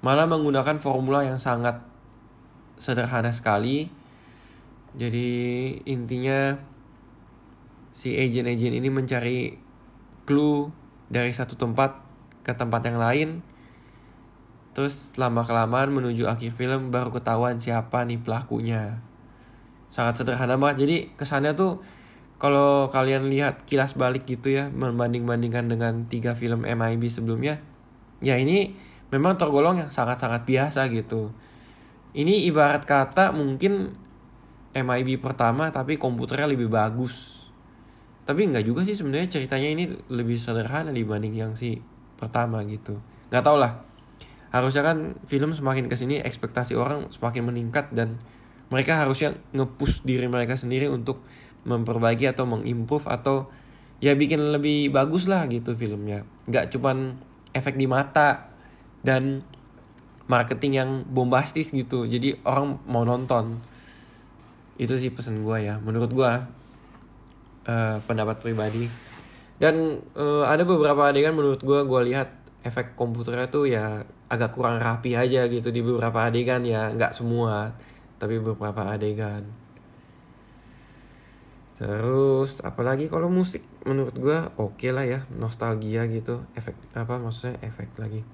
Malah 0.00 0.30
menggunakan 0.30 0.78
formula 0.78 1.26
yang 1.26 1.42
sangat 1.42 1.82
sederhana 2.78 3.34
sekali. 3.34 3.90
Jadi 4.94 5.28
intinya 5.84 6.54
si 7.90 8.14
agent-agent 8.14 8.78
ini 8.78 8.88
mencari 8.88 9.58
clue 10.22 10.70
dari 11.10 11.34
satu 11.34 11.58
tempat 11.58 11.98
ke 12.46 12.54
tempat 12.54 12.86
yang 12.86 13.02
lain. 13.02 13.28
Terus 14.72 15.18
lama 15.18 15.42
kelamaan 15.42 15.90
menuju 15.90 16.30
akhir 16.30 16.54
film 16.54 16.94
baru 16.94 17.10
ketahuan 17.10 17.58
siapa 17.58 18.06
nih 18.06 18.22
pelakunya. 18.22 19.02
Sangat 19.90 20.22
sederhana 20.22 20.54
banget. 20.54 20.86
Jadi 20.86 20.96
kesannya 21.18 21.58
tuh 21.58 21.82
kalau 22.38 22.86
kalian 22.94 23.26
lihat 23.26 23.66
kilas 23.66 23.98
balik 23.98 24.22
gitu 24.30 24.54
ya 24.54 24.70
membanding-bandingkan 24.70 25.66
dengan 25.66 26.06
tiga 26.06 26.38
film 26.38 26.62
MIB 26.62 27.10
sebelumnya 27.10 27.58
ya 28.22 28.38
ini 28.38 28.74
memang 29.10 29.34
tergolong 29.34 29.82
yang 29.82 29.90
sangat-sangat 29.90 30.46
biasa 30.46 30.86
gitu. 30.94 31.34
Ini 32.14 32.48
ibarat 32.48 32.86
kata 32.86 33.34
mungkin 33.34 33.94
MIB 34.72 35.18
pertama 35.18 35.68
tapi 35.74 35.98
komputernya 35.98 36.48
lebih 36.50 36.70
bagus. 36.70 37.46
Tapi 38.28 38.44
nggak 38.44 38.64
juga 38.64 38.84
sih 38.84 38.92
sebenarnya 38.92 39.28
ceritanya 39.32 39.68
ini 39.72 39.84
lebih 40.12 40.36
sederhana 40.36 40.92
dibanding 40.92 41.34
yang 41.34 41.52
si 41.56 41.80
pertama 42.20 42.60
gitu. 42.68 43.00
Nggak 43.32 43.44
tau 43.44 43.56
lah. 43.56 43.82
Harusnya 44.48 44.80
kan 44.84 45.16
film 45.28 45.52
semakin 45.52 45.88
ke 45.88 45.96
sini 45.96 46.20
ekspektasi 46.24 46.76
orang 46.76 47.08
semakin 47.12 47.48
meningkat 47.48 47.92
dan 47.92 48.16
mereka 48.68 49.00
harusnya 49.00 49.36
ngepush 49.56 50.04
diri 50.04 50.28
mereka 50.28 50.56
sendiri 50.56 50.92
untuk 50.92 51.24
memperbaiki 51.66 52.30
atau 52.30 52.46
mengimprove 52.46 53.06
atau 53.08 53.50
ya 53.98 54.14
bikin 54.14 54.54
lebih 54.54 54.94
bagus 54.94 55.26
lah 55.26 55.46
gitu 55.50 55.74
filmnya. 55.74 56.22
Nggak 56.46 56.74
cuman 56.74 57.18
efek 57.54 57.74
di 57.74 57.86
mata 57.90 58.52
dan 59.02 59.42
marketing 60.28 60.72
yang 60.76 60.90
bombastis 61.08 61.72
gitu. 61.74 62.04
Jadi 62.04 62.38
orang 62.46 62.78
mau 62.86 63.02
nonton. 63.02 63.58
Itu 64.78 64.94
sih 64.94 65.10
pesan 65.10 65.42
gue 65.42 65.66
ya. 65.66 65.82
Menurut 65.82 66.10
gue 66.14 66.32
uh, 67.66 67.96
pendapat 68.06 68.38
pribadi. 68.38 68.86
Dan 69.58 69.98
uh, 70.14 70.46
ada 70.46 70.62
beberapa 70.62 71.10
adegan 71.10 71.34
menurut 71.34 71.58
gue 71.64 71.80
gue 71.82 72.00
lihat 72.14 72.30
efek 72.62 72.94
komputernya 72.94 73.50
tuh 73.50 73.66
ya 73.66 74.06
agak 74.28 74.54
kurang 74.54 74.78
rapi 74.78 75.18
aja 75.18 75.50
gitu 75.50 75.74
di 75.74 75.82
beberapa 75.82 76.30
adegan 76.30 76.62
ya. 76.62 76.94
Nggak 76.94 77.18
semua 77.18 77.74
tapi 78.18 78.42
beberapa 78.42 78.82
adegan 78.86 79.46
Terus 81.78 82.58
apalagi 82.66 83.06
kalau 83.06 83.30
musik 83.30 83.62
menurut 83.86 84.10
gue 84.18 84.34
oke 84.58 84.82
okay 84.82 84.90
lah 84.90 85.06
ya 85.06 85.22
nostalgia 85.30 86.10
gitu. 86.10 86.42
Efek 86.58 86.74
apa 86.98 87.22
maksudnya 87.22 87.54
efek 87.62 87.94
lagi. 88.02 88.26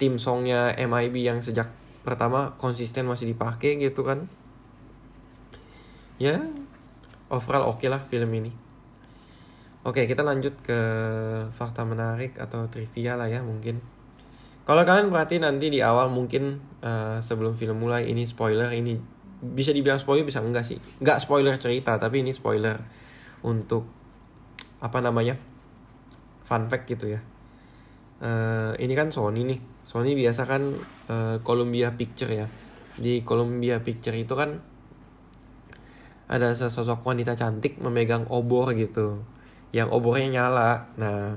Tim 0.00 0.16
songnya 0.16 0.72
MIB 0.80 1.20
yang 1.20 1.44
sejak 1.44 1.68
pertama 2.00 2.56
konsisten 2.56 3.04
masih 3.04 3.28
dipakai 3.28 3.76
gitu 3.76 4.08
kan. 4.08 4.24
Ya 6.16 6.40
overall 7.28 7.68
oke 7.68 7.84
okay 7.84 7.92
lah 7.92 8.00
film 8.08 8.32
ini. 8.32 8.48
Oke 9.84 10.00
okay, 10.00 10.04
kita 10.08 10.24
lanjut 10.24 10.56
ke 10.64 10.78
fakta 11.52 11.84
menarik 11.84 12.40
atau 12.40 12.72
trivia 12.72 13.20
lah 13.20 13.28
ya 13.28 13.44
mungkin. 13.44 13.84
Kalau 14.64 14.86
kalian 14.88 15.12
perhatiin 15.12 15.44
nanti 15.44 15.68
di 15.68 15.84
awal 15.84 16.08
mungkin 16.08 16.62
uh, 16.80 17.20
sebelum 17.20 17.52
film 17.52 17.84
mulai 17.84 18.08
ini 18.08 18.24
spoiler 18.24 18.72
ini 18.72 19.11
bisa 19.42 19.74
dibilang 19.74 19.98
spoiler 19.98 20.22
bisa 20.22 20.38
enggak 20.38 20.62
sih? 20.62 20.78
Enggak 21.02 21.18
spoiler 21.18 21.58
cerita 21.58 21.98
tapi 21.98 22.22
ini 22.22 22.30
spoiler 22.30 22.78
untuk 23.42 23.90
apa 24.78 24.98
namanya 25.02 25.34
fun 26.46 26.70
fact 26.70 26.86
gitu 26.86 27.18
ya. 27.18 27.20
Uh, 28.22 28.78
ini 28.78 28.94
kan 28.94 29.10
Sony 29.10 29.42
nih. 29.42 29.58
Sony 29.82 30.14
biasa 30.14 30.46
kan 30.46 30.62
uh, 31.10 31.42
Columbia 31.42 31.98
Picture 31.98 32.30
ya. 32.30 32.46
Di 32.94 33.26
Columbia 33.26 33.82
Picture 33.82 34.14
itu 34.14 34.38
kan 34.38 34.62
ada 36.30 36.54
sesosok 36.54 37.02
wanita 37.02 37.34
cantik 37.34 37.82
memegang 37.82 38.30
obor 38.30 38.70
gitu. 38.78 39.26
Yang 39.74 39.90
obornya 39.90 40.28
nyala. 40.30 40.70
Nah 40.94 41.34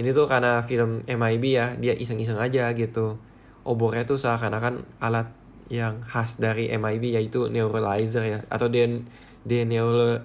ini 0.00 0.14
tuh 0.16 0.24
karena 0.24 0.64
film 0.64 1.04
MIB 1.04 1.44
ya 1.44 1.76
dia 1.76 1.92
iseng-iseng 1.92 2.40
aja 2.40 2.72
gitu. 2.72 3.20
Obornya 3.68 4.08
tuh 4.08 4.16
seakan-akan 4.16 4.88
alat 5.04 5.28
yang 5.68 6.00
khas 6.00 6.40
dari 6.40 6.72
MIB 6.72 7.16
yaitu 7.16 7.52
neuralizer 7.52 8.24
ya. 8.24 8.38
Atau 8.48 8.72
den 8.72 9.08
de 9.44 9.64
neuro 9.68 10.20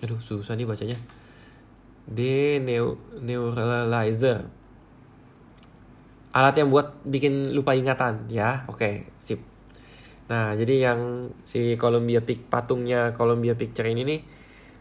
aduh 0.00 0.20
susah 0.20 0.56
nih 0.56 0.64
bacanya. 0.68 0.98
De 2.08 2.60
neu 2.60 2.96
neuralizer. 3.20 4.48
Alat 6.32 6.54
yang 6.60 6.68
buat 6.72 6.96
bikin 7.04 7.52
lupa 7.52 7.76
ingatan 7.76 8.28
ya. 8.32 8.64
Oke 8.68 8.78
okay, 8.80 8.94
sip. 9.20 9.40
Nah 10.28 10.52
jadi 10.56 10.92
yang 10.92 11.32
si 11.44 11.76
Columbia 11.80 12.20
Pic 12.24 12.48
patungnya 12.48 13.16
Columbia 13.16 13.56
Picture 13.56 13.88
ini 13.88 14.04
nih 14.04 14.20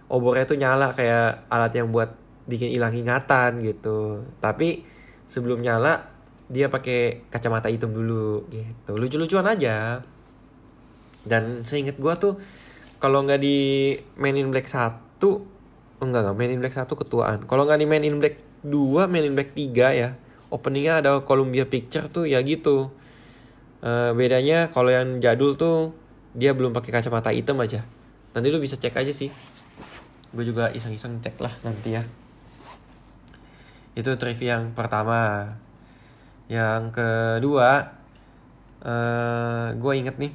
obornya 0.07 0.47
tuh 0.47 0.59
nyala 0.59 0.95
kayak 0.95 1.51
alat 1.51 1.73
yang 1.75 1.91
buat 1.91 2.15
bikin 2.47 2.71
hilang 2.71 2.95
ingatan 2.95 3.59
gitu. 3.59 4.23
Tapi 4.39 4.87
sebelum 5.27 5.59
nyala 5.59 6.16
dia 6.47 6.71
pakai 6.71 7.27
kacamata 7.27 7.67
hitam 7.67 7.91
dulu 7.91 8.47
gitu. 8.47 8.91
Lucu-lucuan 8.95 9.47
aja. 9.47 10.03
Dan 11.27 11.67
seingat 11.67 11.99
gue 11.99 12.13
tuh 12.15 12.39
kalau 13.03 13.21
nggak 13.27 13.39
di 13.43 13.93
Men 14.15 14.39
in 14.39 14.49
Black 14.49 14.71
satu 14.71 15.43
enggak 15.99 16.23
enggak. 16.23 16.37
Men 16.39 16.51
in 16.55 16.59
Black 16.63 16.75
satu 16.75 16.95
ketuaan. 16.95 17.43
Kalau 17.45 17.67
nggak 17.67 17.79
di 17.83 17.87
Men 17.87 18.03
in 18.07 18.17
Black 18.23 18.39
2 18.63 19.11
Men 19.11 19.27
in 19.27 19.33
Black 19.35 19.51
3 19.53 19.75
ya 19.93 20.09
openingnya 20.47 21.03
ada 21.03 21.11
Columbia 21.23 21.67
Picture 21.67 22.07
tuh 22.07 22.23
ya 22.27 22.39
gitu. 22.43 22.91
Uh, 23.77 24.11
bedanya 24.17 24.73
kalau 24.73 24.89
yang 24.89 25.21
jadul 25.21 25.53
tuh 25.53 25.93
dia 26.33 26.55
belum 26.55 26.73
pakai 26.73 26.91
kacamata 26.95 27.35
hitam 27.35 27.59
aja. 27.59 27.83
Nanti 28.31 28.47
lu 28.49 28.61
bisa 28.63 28.79
cek 28.79 28.95
aja 28.95 29.11
sih. 29.11 29.29
Gue 30.31 30.43
juga 30.47 30.71
iseng-iseng 30.71 31.19
cek 31.19 31.35
lah 31.43 31.53
nanti 31.61 31.99
ya. 31.99 32.03
Itu 33.97 34.13
trivia 34.15 34.61
yang 34.61 34.77
pertama 34.77 35.51
yang 36.47 36.95
kedua 36.95 37.91
uh, 38.83 38.87
eh, 38.87 39.67
gue 39.75 39.93
inget 39.95 40.15
nih 40.15 40.33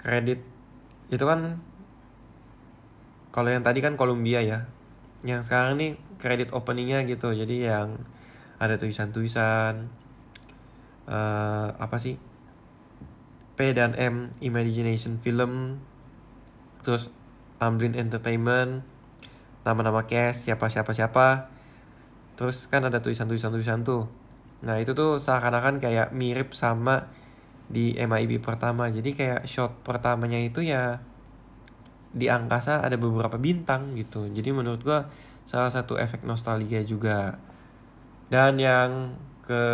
kredit. 0.00 0.40
Itu 1.12 1.24
kan 1.28 1.60
kalau 3.30 3.48
yang 3.52 3.62
tadi 3.62 3.84
kan 3.84 3.94
Columbia 4.00 4.40
ya. 4.40 4.68
Yang 5.20 5.52
sekarang 5.52 5.76
nih 5.76 6.00
kredit 6.16 6.56
openingnya 6.56 7.04
gitu. 7.04 7.30
Jadi 7.36 7.68
yang 7.68 8.00
ada 8.56 8.80
tulisan-tulisan 8.80 9.92
uh, 11.08 11.68
apa 11.76 11.96
sih? 12.00 12.16
P 13.60 13.76
dan 13.76 13.92
M 13.96 14.32
Imagination 14.40 15.20
Film. 15.20 15.84
Terus 16.80 17.12
Amblin 17.60 17.92
Entertainment 17.92 18.88
nama-nama 19.60 20.08
cast 20.08 20.48
siapa 20.48 20.72
siapa 20.72 20.96
siapa 20.96 21.52
terus 22.32 22.64
kan 22.72 22.80
ada 22.80 23.04
tulisan-tulisan 23.04 23.52
tulisan 23.52 23.84
tuh 23.84 24.08
nah 24.60 24.76
itu 24.76 24.92
tuh 24.92 25.16
seakan-akan 25.16 25.80
kayak 25.80 26.12
mirip 26.12 26.52
sama 26.52 27.08
di 27.70 27.94
MIB 27.94 28.42
pertama. 28.42 28.90
Jadi 28.90 29.14
kayak 29.14 29.46
shot 29.46 29.72
pertamanya 29.86 30.36
itu 30.42 30.60
ya 30.66 30.98
di 32.10 32.26
angkasa 32.26 32.82
ada 32.82 32.98
beberapa 32.98 33.38
bintang 33.38 33.94
gitu. 33.94 34.26
Jadi 34.26 34.50
menurut 34.50 34.82
gua 34.82 35.06
salah 35.46 35.70
satu 35.70 35.96
efek 35.96 36.26
nostalgia 36.26 36.82
juga. 36.82 37.38
Dan 38.28 38.58
yang 38.58 39.14
ke 39.46 39.64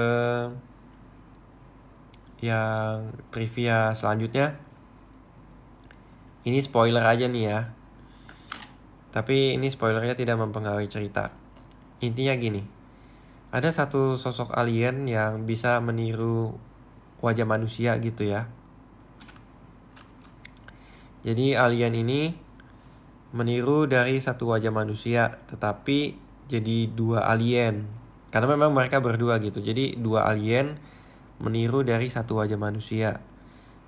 yang 2.44 3.16
trivia 3.32 3.96
selanjutnya 3.96 4.60
ini 6.44 6.60
spoiler 6.60 7.02
aja 7.02 7.26
nih 7.26 7.44
ya. 7.48 7.60
Tapi 9.10 9.56
ini 9.56 9.72
spoilernya 9.72 10.12
tidak 10.12 10.36
mempengaruhi 10.36 10.92
cerita. 10.92 11.32
Intinya 12.04 12.36
gini 12.36 12.75
ada 13.50 13.70
satu 13.70 14.18
sosok 14.18 14.54
alien 14.54 15.06
yang 15.06 15.46
bisa 15.46 15.78
meniru 15.82 16.56
wajah 17.22 17.46
manusia 17.46 17.98
gitu 18.02 18.26
ya 18.26 18.50
jadi 21.26 21.58
alien 21.58 21.94
ini 21.94 22.34
meniru 23.34 23.90
dari 23.90 24.22
satu 24.22 24.50
wajah 24.54 24.70
manusia 24.70 25.42
tetapi 25.50 26.14
jadi 26.46 26.90
dua 26.90 27.26
alien 27.26 27.86
karena 28.30 28.46
memang 28.54 28.74
mereka 28.74 29.02
berdua 29.02 29.38
gitu 29.42 29.58
jadi 29.58 29.98
dua 29.98 30.26
alien 30.30 30.78
meniru 31.40 31.84
dari 31.84 32.08
satu 32.08 32.40
wajah 32.40 32.56
manusia. 32.56 33.20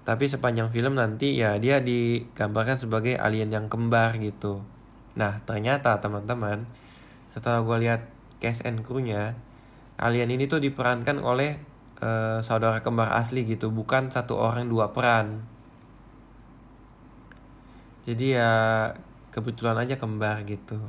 Tapi 0.05 0.25
sepanjang 0.25 0.73
film 0.73 0.97
nanti 0.97 1.37
ya 1.37 1.61
dia 1.61 1.85
digambarkan 1.85 2.81
sebagai 2.81 3.17
alien 3.21 3.53
yang 3.53 3.67
kembar 3.69 4.17
gitu. 4.17 4.65
Nah 5.17 5.45
ternyata 5.45 6.00
teman-teman 6.00 6.65
setelah 7.29 7.61
gue 7.61 7.77
lihat 7.85 8.09
cast 8.41 8.65
and 8.65 8.81
crew-nya 8.81 9.37
alien 9.99 10.31
ini 10.31 10.47
tuh 10.47 10.62
diperankan 10.62 11.19
oleh 11.19 11.59
uh, 12.00 12.40
saudara 12.40 12.81
kembar 12.81 13.12
asli 13.14 13.43
gitu 13.45 13.75
bukan 13.75 14.11
satu 14.14 14.38
orang 14.38 14.71
dua 14.71 14.95
peran. 14.95 15.45
Jadi 18.09 18.38
ya 18.38 18.95
kebetulan 19.35 19.76
aja 19.76 20.00
kembar 20.00 20.47
gitu. 20.49 20.81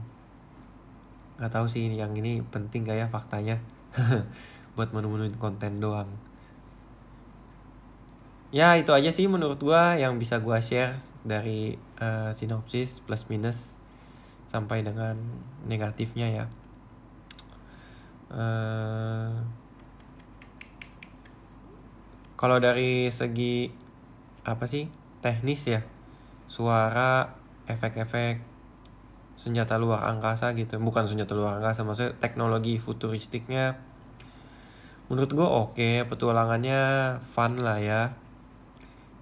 Gak 1.41 1.51
tahu 1.51 1.67
sih 1.67 1.89
ini 1.89 1.99
yang 1.99 2.15
ini 2.15 2.39
penting 2.45 2.87
gak 2.87 2.97
ya 2.99 3.07
faktanya 3.11 3.59
buat 4.75 4.91
menu-menuin 4.95 5.35
konten 5.35 5.83
doang 5.83 6.07
ya 8.49 8.73
itu 8.81 8.89
aja 8.89 9.13
sih 9.13 9.29
menurut 9.29 9.61
gua 9.61 9.93
yang 9.93 10.17
bisa 10.17 10.41
gua 10.41 10.57
share 10.57 10.97
dari 11.21 11.77
uh, 12.01 12.33
sinopsis 12.33 13.05
plus 13.05 13.29
minus 13.29 13.77
sampai 14.49 14.81
dengan 14.81 15.13
negatifnya 15.69 16.27
ya 16.33 16.45
uh, 18.33 19.33
kalau 22.39 22.57
dari 22.57 23.11
segi 23.11 23.67
apa 24.47 24.65
sih 24.65 24.87
teknis 25.19 25.67
ya 25.67 25.83
suara 26.47 27.35
efek-efek 27.67 28.41
senjata 29.39 29.75
luar 29.79 30.07
angkasa 30.07 30.55
gitu. 30.55 30.79
Bukan 30.79 31.05
senjata 31.05 31.35
luar 31.35 31.59
angkasa 31.59 31.83
maksudnya 31.83 32.15
teknologi 32.17 32.79
futuristiknya. 32.79 33.79
Menurut 35.11 35.31
gue 35.31 35.47
oke 35.47 35.89
petualangannya 36.07 36.81
fun 37.23 37.59
lah 37.59 37.77
ya. 37.79 38.01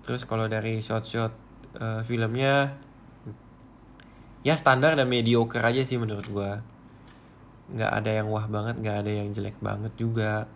Terus 0.08 0.24
kalau 0.24 0.48
dari 0.48 0.80
shot-shot 0.80 1.34
uh, 1.80 2.02
filmnya 2.08 2.80
ya 4.48 4.56
standar 4.56 4.96
dan 4.96 5.12
mediocre 5.12 5.60
aja 5.60 5.84
sih 5.84 6.00
menurut 6.00 6.24
gua 6.32 6.64
nggak 7.68 7.92
ada 8.04 8.12
yang 8.24 8.28
wah 8.32 8.48
banget 8.48 8.80
nggak 8.80 8.98
ada 9.04 9.12
yang 9.12 9.28
jelek 9.32 9.58
banget 9.60 9.94
juga. 10.00 10.48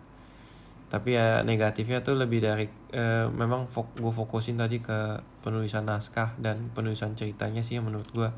Tapi 0.92 1.16
ya 1.16 1.40
negatifnya 1.40 2.04
tuh 2.04 2.20
lebih 2.20 2.44
dari 2.44 2.68
uh, 2.92 3.28
memang 3.32 3.64
fok 3.68 3.96
gue 3.96 4.12
fokusin 4.12 4.60
tadi 4.60 4.84
ke 4.84 5.20
penulisan 5.40 5.88
naskah 5.88 6.36
dan 6.36 6.68
penulisan 6.76 7.16
ceritanya 7.16 7.64
sih 7.64 7.80
yang 7.80 7.88
menurut 7.88 8.08
gue 8.12 8.28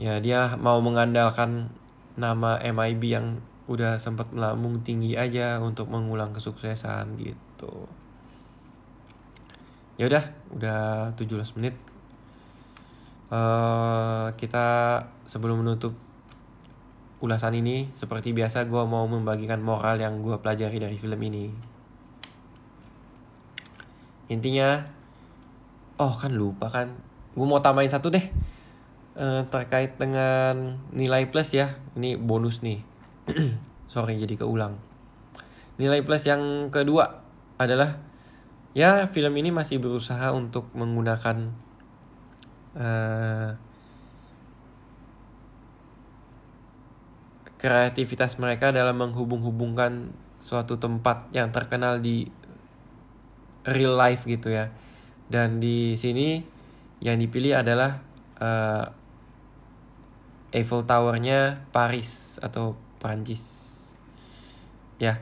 ya 0.00 0.16
dia 0.22 0.56
mau 0.56 0.80
mengandalkan 0.80 1.68
nama 2.16 2.56
MIB 2.62 3.02
yang 3.04 3.26
udah 3.70 4.00
sempat 4.00 4.32
melambung 4.34 4.82
tinggi 4.82 5.14
aja 5.14 5.60
untuk 5.62 5.86
mengulang 5.92 6.34
kesuksesan 6.34 7.14
gitu. 7.20 7.86
Ya 10.00 10.08
udah 10.08 10.24
udah 10.56 10.80
17 11.14 11.60
menit. 11.60 11.76
Uh, 13.30 14.34
kita 14.34 14.98
sebelum 15.22 15.62
menutup 15.62 15.94
ulasan 17.20 17.52
ini 17.52 17.92
seperti 17.92 18.32
biasa 18.32 18.64
gue 18.64 18.82
mau 18.88 19.04
membagikan 19.04 19.60
moral 19.60 20.00
yang 20.00 20.24
gue 20.24 20.36
pelajari 20.40 20.80
dari 20.80 20.96
film 20.96 21.20
ini. 21.20 21.52
Intinya 24.32 24.88
oh 26.00 26.14
kan 26.16 26.32
lupa 26.32 26.72
kan. 26.72 26.96
Gue 27.36 27.46
mau 27.46 27.60
tambahin 27.60 27.92
satu 27.92 28.08
deh 28.08 28.24
uh, 29.20 29.44
terkait 29.52 30.00
dengan 30.00 30.80
nilai 30.96 31.28
plus 31.28 31.52
ya. 31.52 31.76
Ini 31.94 32.16
bonus 32.16 32.64
nih. 32.64 32.80
Sorry 33.92 34.16
jadi 34.16 34.40
keulang. 34.40 34.80
Nilai 35.76 36.00
plus 36.00 36.24
yang 36.24 36.72
kedua 36.72 37.20
adalah 37.60 38.00
ya 38.72 39.04
film 39.04 39.36
ini 39.36 39.52
masih 39.52 39.76
berusaha 39.76 40.32
untuk 40.32 40.72
menggunakan 40.72 41.52
uh, 42.80 43.50
kreativitas 47.60 48.40
mereka 48.40 48.72
dalam 48.72 48.96
menghubung-hubungkan 48.96 50.10
suatu 50.40 50.80
tempat 50.80 51.28
yang 51.36 51.52
terkenal 51.52 52.00
di 52.00 52.26
real 53.68 53.94
life 53.94 54.24
gitu 54.24 54.48
ya. 54.48 54.72
Dan 55.28 55.60
di 55.60 55.94
sini 56.00 56.40
yang 57.04 57.20
dipilih 57.20 57.60
adalah 57.60 58.00
uh, 58.40 58.88
Eiffel 60.50 60.82
Towernya 60.82 61.70
Paris 61.70 62.42
atau 62.42 62.74
Prancis 62.98 63.70
ya 65.00 65.16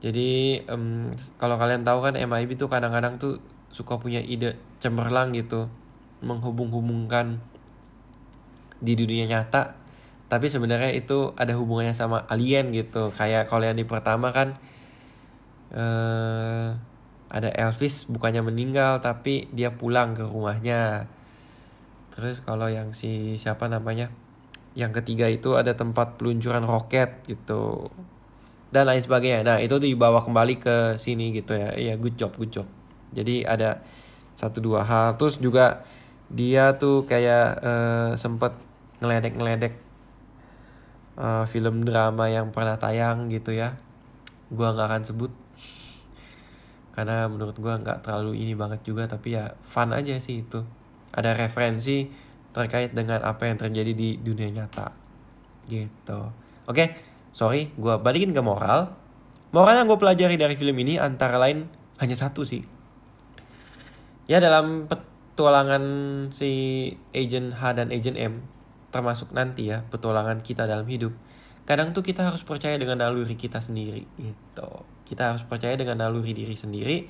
jadi 0.00 0.64
um, 0.72 1.12
kalau 1.36 1.60
kalian 1.60 1.84
tahu 1.84 2.00
kan 2.00 2.16
MIB 2.16 2.56
tuh 2.56 2.72
kadang-kadang 2.72 3.20
tuh 3.20 3.36
suka 3.68 4.00
punya 4.00 4.24
ide 4.24 4.56
cemerlang 4.80 5.36
gitu 5.36 5.68
menghubung-hubungkan 6.24 7.36
di 8.80 8.96
dunia 8.96 9.28
nyata 9.28 9.76
tapi 10.30 10.46
sebenarnya 10.46 10.94
itu 10.94 11.34
ada 11.34 11.58
hubungannya 11.58 11.92
sama 11.92 12.22
alien 12.30 12.70
gitu 12.70 13.10
kayak 13.18 13.50
kalau 13.50 13.66
yang 13.66 13.74
di 13.74 13.82
pertama 13.82 14.30
kan 14.30 14.54
uh, 15.74 16.78
ada 17.30 17.50
Elvis 17.50 18.06
bukannya 18.06 18.46
meninggal 18.46 19.02
tapi 19.02 19.50
dia 19.50 19.74
pulang 19.74 20.14
ke 20.14 20.22
rumahnya 20.22 21.10
terus 22.14 22.38
kalau 22.46 22.70
yang 22.70 22.94
si 22.94 23.34
siapa 23.34 23.66
namanya 23.66 24.10
yang 24.78 24.94
ketiga 24.94 25.26
itu 25.26 25.58
ada 25.58 25.74
tempat 25.74 26.14
peluncuran 26.14 26.62
roket 26.62 27.26
gitu 27.26 27.90
dan 28.70 28.86
lain 28.86 29.02
sebagainya. 29.02 29.42
Nah 29.42 29.58
itu 29.58 29.82
dibawa 29.82 30.22
kembali 30.22 30.62
ke 30.62 30.76
sini 30.94 31.34
gitu 31.34 31.58
ya. 31.58 31.74
Iya 31.74 31.98
good 31.98 32.14
job 32.14 32.38
good 32.38 32.54
job. 32.54 32.66
Jadi 33.10 33.42
ada 33.42 33.82
satu 34.38 34.62
dua 34.62 34.86
hal. 34.86 35.18
Terus 35.18 35.42
juga 35.42 35.82
dia 36.30 36.78
tuh 36.78 37.02
kayak 37.10 37.46
uh, 37.58 38.10
sempet 38.14 38.54
ngeledek-ngeledek 39.02 39.89
uh, 41.20 41.44
film 41.44 41.84
drama 41.84 42.32
yang 42.32 42.48
pernah 42.48 42.80
tayang 42.80 43.28
gitu 43.28 43.52
ya. 43.52 43.76
Gua 44.48 44.72
nggak 44.72 44.88
akan 44.88 45.04
sebut 45.04 45.32
karena 46.96 47.28
menurut 47.28 47.54
gua 47.60 47.78
nggak 47.78 48.02
terlalu 48.02 48.40
ini 48.40 48.58
banget 48.58 48.82
juga 48.82 49.06
tapi 49.06 49.36
ya 49.36 49.52
fun 49.60 49.92
aja 49.92 50.16
sih 50.16 50.40
itu. 50.42 50.64
Ada 51.12 51.36
referensi 51.36 52.08
terkait 52.50 52.96
dengan 52.96 53.22
apa 53.22 53.46
yang 53.46 53.60
terjadi 53.60 53.92
di 53.92 54.16
dunia 54.16 54.48
nyata 54.50 54.90
gitu. 55.68 56.32
Oke. 56.64 57.10
Sorry 57.30 57.70
gue 57.78 57.94
balikin 58.02 58.34
ke 58.34 58.42
moral 58.42 58.90
moral 59.54 59.74
yang 59.82 59.86
gue 59.86 59.98
pelajari 59.98 60.34
dari 60.34 60.58
film 60.58 60.74
ini 60.82 60.98
antara 60.98 61.38
lain 61.38 61.66
hanya 62.02 62.16
satu 62.18 62.42
sih 62.42 62.62
ya 64.26 64.42
dalam 64.42 64.90
petualangan 64.90 65.82
si 66.34 66.90
agent 67.14 67.54
H 67.54 67.78
dan 67.78 67.94
agent 67.94 68.18
M 68.18 68.42
termasuk 68.90 69.30
nanti 69.30 69.70
ya 69.70 69.86
petualangan 69.88 70.42
kita 70.42 70.66
dalam 70.66 70.86
hidup. 70.86 71.14
Kadang 71.64 71.94
tuh 71.94 72.02
kita 72.02 72.26
harus 72.26 72.42
percaya 72.42 72.74
dengan 72.74 72.98
naluri 72.98 73.38
kita 73.38 73.62
sendiri 73.62 74.02
gitu. 74.18 74.70
Kita 75.06 75.34
harus 75.34 75.46
percaya 75.46 75.78
dengan 75.78 76.02
naluri 76.02 76.34
diri 76.34 76.54
sendiri 76.58 77.06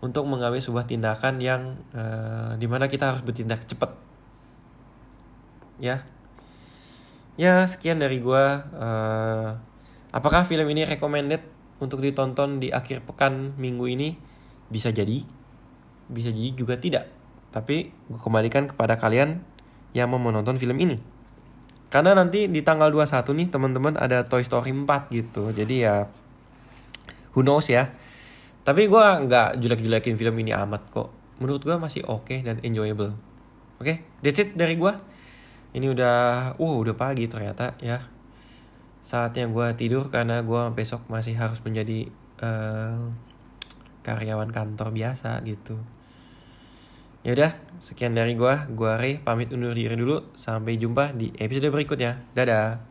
untuk 0.00 0.24
mengambil 0.24 0.62
sebuah 0.62 0.88
tindakan 0.88 1.42
yang 1.42 1.76
uh, 1.92 2.56
di 2.56 2.66
mana 2.70 2.88
kita 2.88 3.12
harus 3.14 3.22
bertindak 3.26 3.66
cepat. 3.66 3.92
Ya. 5.82 6.06
Ya 7.34 7.64
sekian 7.66 7.98
dari 7.98 8.20
gue 8.20 8.44
uh, 8.62 9.48
apakah 10.12 10.44
film 10.44 10.68
ini 10.70 10.84
recommended 10.84 11.40
untuk 11.80 12.04
ditonton 12.04 12.60
di 12.60 12.70
akhir 12.70 13.04
pekan 13.04 13.56
minggu 13.58 13.86
ini? 13.90 14.08
Bisa 14.70 14.94
jadi. 14.94 15.24
Bisa 16.06 16.30
jadi 16.30 16.50
juga 16.54 16.78
tidak. 16.78 17.10
Tapi 17.50 17.90
gue 17.90 18.20
kembalikan 18.20 18.70
kepada 18.70 18.96
kalian 18.96 19.42
yang 19.96 20.10
mau 20.10 20.22
menonton 20.22 20.54
film 20.56 20.78
ini. 20.78 20.96
Karena 21.90 22.14
nanti 22.14 22.46
di 22.46 22.62
tanggal 22.62 22.94
21 22.94 23.34
nih 23.34 23.48
teman-teman 23.50 23.98
ada 23.98 24.22
Toy 24.22 24.46
Story 24.46 24.70
4 24.70 25.10
gitu. 25.10 25.50
Jadi 25.50 25.82
ya 25.82 26.06
who 27.34 27.42
knows 27.42 27.66
ya. 27.66 27.90
Tapi 28.62 28.86
gue 28.86 29.04
nggak 29.26 29.58
jelek-jelekin 29.58 30.14
film 30.14 30.34
ini 30.38 30.54
amat 30.54 30.86
kok. 30.94 31.10
Menurut 31.42 31.66
gue 31.66 31.74
masih 31.74 32.06
oke 32.06 32.30
okay 32.30 32.38
dan 32.46 32.62
enjoyable. 32.62 33.18
Oke 33.82 33.82
okay? 33.82 33.96
that's 34.22 34.38
it 34.38 34.54
dari 34.54 34.78
gue 34.78 34.92
ini 35.74 35.86
udah 35.90 36.54
uh 36.54 36.74
udah 36.78 36.94
pagi 36.94 37.26
ternyata 37.26 37.74
ya. 37.82 38.06
Saatnya 39.02 39.50
gue 39.50 39.66
tidur 39.74 40.12
karena 40.14 40.46
gue 40.46 40.62
besok 40.76 41.02
masih 41.10 41.34
harus 41.34 41.58
menjadi 41.66 42.06
uh, 42.38 43.10
karyawan 44.06 44.54
kantor 44.54 44.94
biasa 44.94 45.42
gitu 45.42 45.76
ya 47.20 47.36
udah 47.36 47.52
sekian 47.80 48.12
dari 48.12 48.36
gue 48.36 48.54
gue 48.72 48.92
Ray 48.96 49.14
pamit 49.20 49.52
undur 49.52 49.72
diri 49.72 49.96
dulu. 49.96 50.32
Sampai 50.36 50.76
jumpa 50.76 51.16
di 51.16 51.32
episode 51.36 51.68
berikutnya. 51.72 52.20
Dadah 52.36 52.89